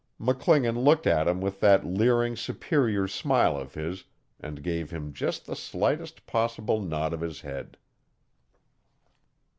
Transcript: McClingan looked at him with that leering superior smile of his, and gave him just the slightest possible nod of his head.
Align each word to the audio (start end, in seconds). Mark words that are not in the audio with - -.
McClingan 0.19 0.83
looked 0.83 1.05
at 1.05 1.27
him 1.27 1.41
with 1.41 1.59
that 1.59 1.85
leering 1.85 2.35
superior 2.35 3.07
smile 3.07 3.55
of 3.55 3.75
his, 3.75 4.05
and 4.39 4.63
gave 4.63 4.89
him 4.89 5.13
just 5.13 5.45
the 5.45 5.55
slightest 5.55 6.25
possible 6.25 6.81
nod 6.81 7.13
of 7.13 7.21
his 7.21 7.41
head. 7.41 7.77